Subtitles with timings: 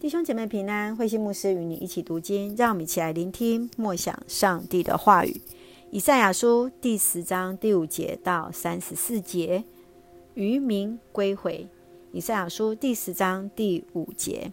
[0.00, 5.40] 弟兄姐妹平安，慧心牧师与你一起读经，让我们一起来聆听默想上帝的话语。
[5.90, 9.64] 以赛亚书第十章第五节到三十四节，
[10.34, 11.66] 余民归回。
[12.12, 14.52] 以赛亚书第十章第五节，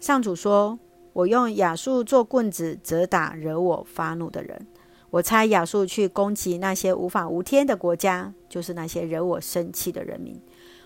[0.00, 0.80] 上主说
[1.14, 4.66] ：“我用亚述做棍子，责打惹我发怒的人。
[5.10, 10.36] 我差亚述去攻击那些无法无天的国家，就是那些惹我生气的人民。”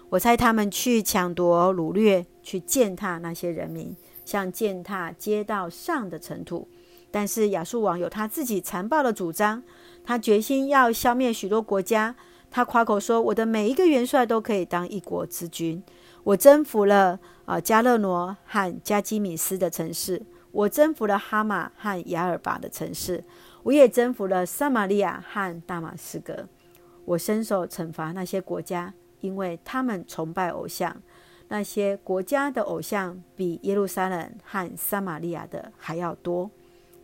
[0.09, 3.95] 我猜他们去抢夺、掳掠，去践踏那些人民，
[4.25, 6.69] 像践踏街道上的尘土。
[7.11, 9.63] 但是亚述王有他自己残暴的主张，
[10.05, 12.15] 他决心要消灭许多国家。
[12.51, 15.83] 他夸口说：“我的每一个元帅都可以当一国之君。
[16.23, 23.25] 我征服了啊加勒挪和加基米斯的城市，我征服了哈马和雅尔巴的城市，
[23.65, 26.49] 我也征服了撒玛利亚和大马士革。
[27.05, 31.03] 我伸手惩罚那些国家。”因为他们崇拜偶像，
[31.49, 36.51] 那些国家的偶像比耶路撒冷和撒玛利亚的还要多。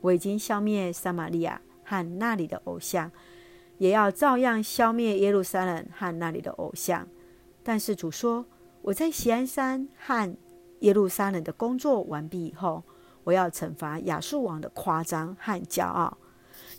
[0.00, 3.11] 我已经消灭撒玛利亚和那里的偶像，
[3.78, 7.06] 也要照样消灭耶路撒冷和那里的偶像。
[7.62, 8.45] 但是主说，
[8.83, 10.36] 我在锡安山和
[10.81, 12.83] 耶路撒冷的工作完毕以后，
[13.23, 16.19] 我要惩罚亚述王的夸张和骄傲。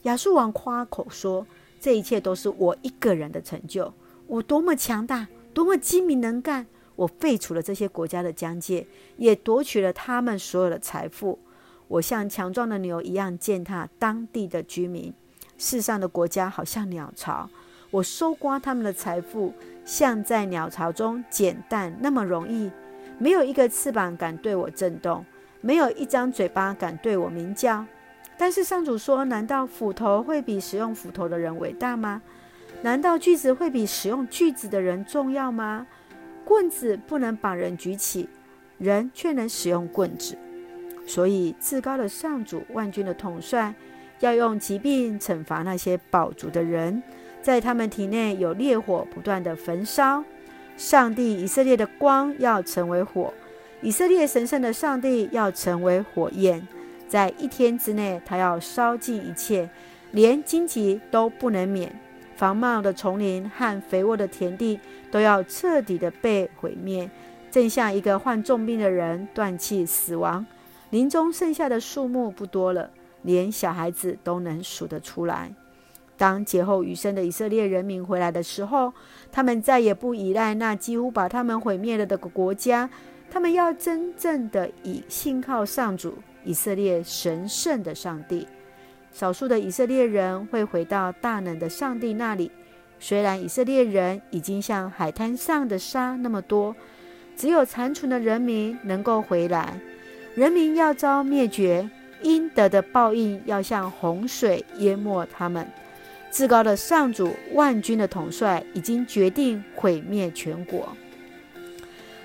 [0.02, 1.47] 亚述王夸口说，
[1.79, 3.94] 这一切都是我一个人的成就。
[4.27, 6.66] 我多么强大，多么精明能干！
[6.95, 8.85] 我废除了这些国家的疆界，
[9.17, 11.39] 也夺取了他们所有的财富。
[11.88, 15.13] 我像强壮的牛一样践踏当地的居民。
[15.57, 17.49] 世上的国家好像鸟巢，
[17.91, 19.53] 我搜刮他们的财富，
[19.85, 22.71] 像在鸟巢中捡蛋那么容易。
[23.19, 25.25] 没有一个翅膀敢对我震动，
[25.61, 27.85] 没有一张嘴巴敢对我鸣叫。
[28.38, 32.21] 但是上主说：难道斧头会比使用斧头的人伟大吗？
[32.83, 35.87] 难道锯子会比使用锯子的人重要吗？
[36.43, 38.27] 棍子不能把人举起，
[38.77, 40.37] 人却能使用棍子。
[41.07, 43.73] 所以，至高的上主、万军的统帅，
[44.19, 47.01] 要用疾病惩罚那些饱足的人，
[47.41, 50.22] 在他们体内有烈火不断地焚烧。
[50.75, 53.33] 上帝以色列的光要成为火，
[53.81, 56.67] 以色列神圣的上帝要成为火焰，
[57.07, 59.69] 在一天之内，他要烧尽一切，
[60.11, 61.97] 连荆棘都不能免。
[62.43, 64.77] 繁茂的丛林和肥沃的田地
[65.09, 67.09] 都要彻底的被毁灭，
[67.49, 70.45] 正像一个患重病的人断气死亡。
[70.89, 72.89] 林中剩下的树木不多了，
[73.21, 75.53] 连小孩子都能数得出来。
[76.17, 78.91] 当劫后余生的以色列人民回来的时候，
[79.31, 82.89] 他们再也不依赖那几乎把他们毁灭了的国家，
[83.31, 88.45] 他们要真正的以信靠上主，以色列神圣的上帝。
[89.13, 92.51] 少数的以色列人会回到大能的上帝那里。
[93.00, 96.75] 虽然以色列人已经像海滩上的沙那么多，
[97.38, 99.79] 只有残存的人民能够回来。
[100.34, 101.88] 人民要遭灭绝，
[102.23, 105.68] 应得的报应要像洪水淹没他们。
[106.31, 110.90] 至高的上主、万军的统帅已经决定毁灭全国。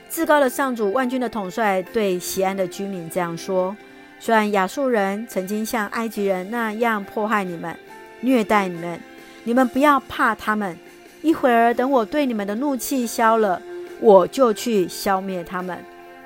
[0.09, 3.77] 至高的上主、万军的统帅对西安的居民这样说。
[4.21, 7.75] 虽然亚述人曾经像埃及人那样迫害你们、
[8.21, 9.01] 虐待你们，
[9.45, 10.77] 你们不要怕他们。
[11.23, 13.61] 一会儿，等我对你们的怒气消了，
[14.01, 15.77] 我就去消灭他们。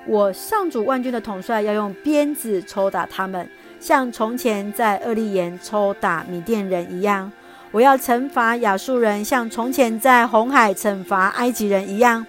[0.07, 3.49] 我上主万军的统帅要用鞭子抽打他们，
[3.79, 7.31] 像从前在厄立言抽打米甸人一样。
[7.71, 12.27] 我要惩罚亚述人，像从前在红海惩罚埃及人一样。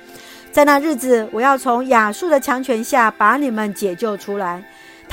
[0.52, 4.64] 在那日子，我要从亚述的强权下把你们解救出来。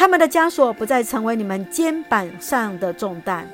[0.01, 3.47] 他们的枷锁不再成为你们肩膀上的重担。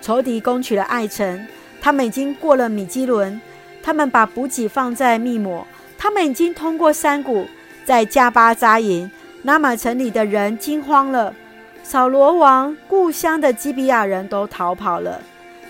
[0.00, 1.48] 仇敌攻取了爱城，
[1.80, 3.40] 他们已经过了米基伦，
[3.82, 5.66] 他们把补给放在密抹，
[5.98, 7.44] 他们已经通过山谷，
[7.84, 9.10] 在加巴扎营。
[9.42, 11.34] 拉玛城里的人惊慌了，
[11.82, 15.20] 扫罗王故乡的基比亚人都逃跑了。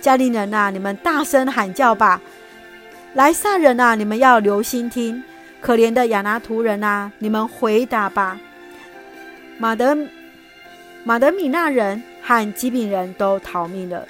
[0.03, 2.21] 加利人啊，你们大声喊叫吧！
[3.15, 5.25] 莱萨人啊，你们要留心听。
[5.63, 8.39] 可怜的亚拿图人啊，你们回答吧！
[9.61, 9.97] 马德
[11.03, 14.07] 马德米纳人和基比人都逃命了。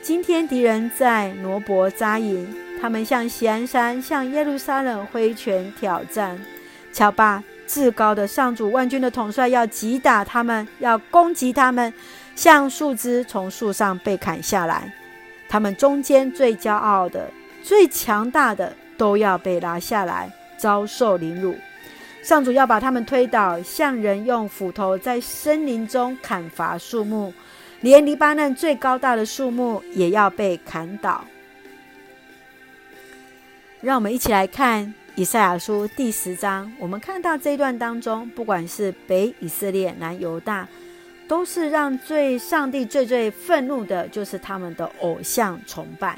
[0.00, 6.38] 今天敌人在罗伯扎营，他们向锡安山、向耶路撒冷挥拳挑战。
[6.92, 11.92] 瞧吧，至高的上主万军的统帅要击打他们，要攻击他们，
[12.36, 14.92] 像树枝从树上被砍下来。
[15.48, 17.28] 他们中间最骄傲的、
[17.60, 21.56] 最强大的都要被拉下来，遭受凌辱。
[22.22, 27.34] 上主要把他们推倒，像人用斧头在森林中砍伐树木，
[27.80, 31.24] 连黎巴嫩最高大的树木也要被砍倒。
[33.80, 40.68] 让我们一起来看以赛亚书第十章，我们看到这一段当中，不管是北以色列、南犹大，
[41.26, 46.16] 都是让最上帝最最愤怒的，就是他们的偶像崇拜。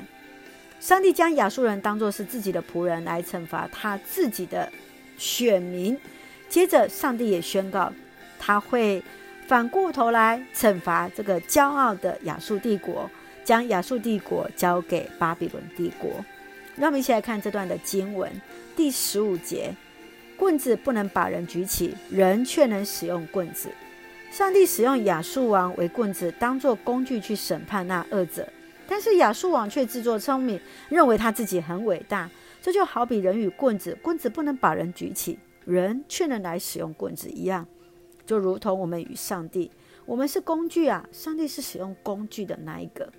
[0.79, 4.71] 上帝将亚述人当作是自己的仆人来惩罚他自己的
[5.17, 5.99] 选民。
[6.49, 7.93] 接着，上帝也宣告，
[8.39, 9.03] 他会
[9.47, 13.11] 反过头来惩罚这个骄傲的亚述帝国，
[13.45, 16.11] 将亚述帝国交给巴比伦帝国。
[16.77, 18.31] 让我们一起来看这段的经文。
[18.77, 19.75] 第十五节，
[20.37, 23.69] 棍子不能把人举起，人却能使用棍子。
[24.31, 28.49] 上帝使用亚述王为棍子，当作工具去审判那恶者。
[28.89, 32.29] 但是亚述王却自作聪明，认为他自己很伟大。
[32.65, 37.67] 这就好比人与棍子，棍子不能把人举起，人却能来使用棍子一样。
[38.25, 39.71] 就如同我们与上帝，
[40.07, 43.13] 我们是工具啊，上帝是使用工具的那一个。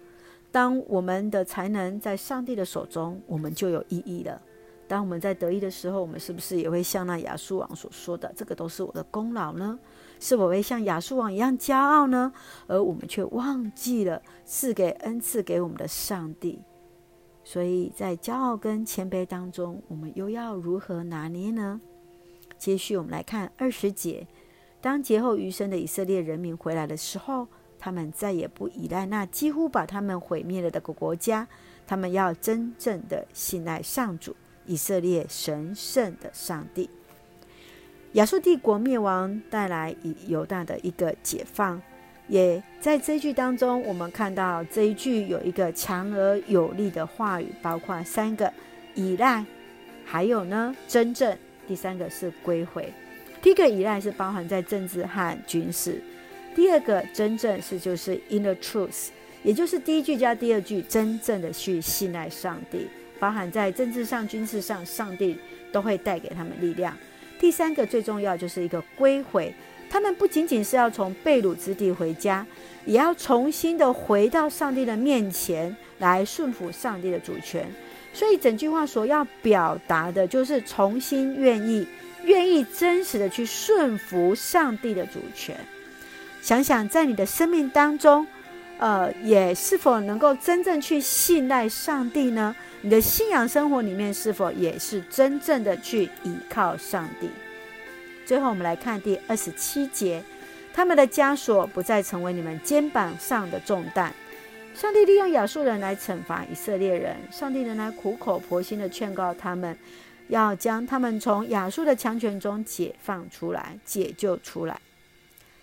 [0.51, 4.41] 当我们的才能在上帝的手中，我们就有意义了。
[4.87, 9.77] 当我们在得意的时候，我们是不是也会像那亚述王所说的：“这个都是我的功劳呢？”
[10.19, 12.33] 是否会像亚述王一样骄傲呢？
[12.65, 16.63] 而我们却忘记了赐给恩赐给我们的上帝。
[17.45, 21.79] 所以在骄傲跟谦卑当中，我们又要如何拿捏呢？
[22.57, 24.27] 接续我们来看二十节：
[24.81, 27.47] 当劫后余生的以色列人民回来的时候，
[27.79, 31.47] 他们再也不依赖那几乎把他们毁灭了的国家，
[31.85, 34.35] 他们要真正的信赖上主。
[34.67, 36.89] 以色列神圣的上帝，
[38.13, 41.79] 亚述帝国灭亡带来以犹大的一个解放，
[42.27, 48.51] 也在这句当中，我们看到这一句有一个强而有力的话语，包括三个
[48.95, 49.45] 依赖，
[50.03, 51.37] 还有呢真正，
[51.67, 52.91] 第三个是归回。
[53.41, 56.01] 第一个依赖是包含在政治和军事，
[56.55, 59.09] 第二个真正是就是 in the truth，
[59.43, 62.87] 也就是第一句加第二句，真正的去信赖上帝。
[63.17, 65.37] 包含在政治上、军事上，上帝
[65.71, 66.95] 都会带给他们力量。
[67.39, 69.53] 第三个最重要就是一个归回，
[69.95, 72.45] 他们不仅仅是要从被掳之地回家，
[72.85, 77.65] 也要重新的回到上帝的面前来顺服上帝的主权。
[78.13, 81.87] 所以整句话所要表达的就是重新愿意、
[82.25, 85.55] 愿意真实的去顺服上帝的主权。
[86.41, 88.27] 想想在你的生命当中，
[88.77, 92.53] 呃，也是否能够真正去信赖上帝呢？
[92.81, 97.29] 你的信仰生活里面是否也是真正的去倚靠上帝？
[98.25, 100.23] 最后，我们来看第二十七节：
[100.73, 104.11] 他们的枷锁不再成为你们肩膀上的重担。
[104.73, 109.77] 上帝利用亚述人来惩罚以色列人，上帝仍然苦口婆心的劝告他们，
[110.27, 114.81] 要将他们从亚述的强权中解放出来、解救出来。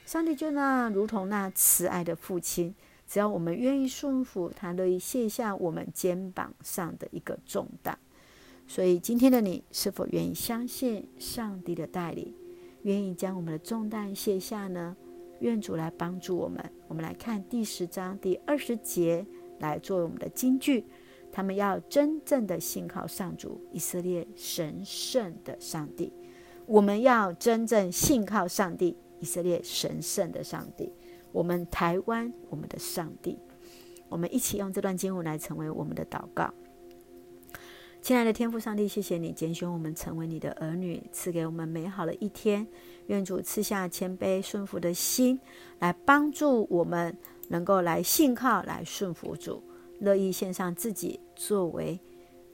[0.07, 2.75] 上帝就那如同那慈爱的父亲。
[3.09, 7.99] 只要我们愿意顺服，他乐意卸下我们肩膀上的一个重担。
[8.67, 12.33] 所以，今天的你是否愿意相信上帝的带领，
[12.83, 14.97] 愿意将我们的重担卸下呢？
[15.41, 16.63] 愿主来帮助我们。
[16.89, 19.27] 我们来看第十章第二十节，
[19.59, 20.85] 来作为我们的金句。
[21.31, 26.13] 他们要真正的信靠上主，以色列神圣的上帝。
[26.67, 30.93] 我们要真正信靠上帝，以色列神圣的上帝。
[31.33, 33.39] 我们台湾，我们的上帝，
[34.09, 36.53] 我们一起用这段经文来成为我们的祷告。
[38.03, 42.67] 亲爱的天父上帝，谢谢你拣选我们成为你的儿女，赐给我们美好的一天。
[43.07, 45.39] 愿主赐下谦卑顺服的心，
[45.79, 47.17] 来帮助我们
[47.47, 49.63] 能够来信靠、来顺服主，
[50.01, 51.97] 乐意献上自己作为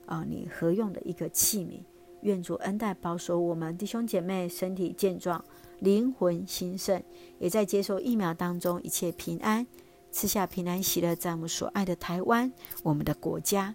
[0.05, 1.81] 啊、你合用的一个器皿。
[2.21, 5.43] 愿主恩待保守我们弟兄姐妹身体健壮。
[5.79, 7.03] 灵魂兴盛，
[7.39, 9.67] 也在接受疫苗当中，一切平安，
[10.11, 12.53] 赐下平安喜乐，在我们所爱的台湾，
[12.83, 13.75] 我们的国家。